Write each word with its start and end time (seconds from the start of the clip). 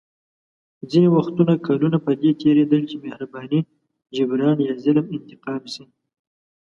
ځینې 0.89 1.07
وختونه 1.17 1.53
کلونه 1.67 1.97
په 2.05 2.11
دې 2.21 2.31
تېرېدل 2.41 2.81
چې 2.89 2.95
مهرباني 3.05 3.59
جبران 4.15 4.57
یا 4.67 4.73
ظلم 4.83 5.05
انتقام 5.15 5.63
شي. 5.73 5.83